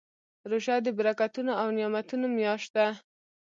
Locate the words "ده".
2.75-2.87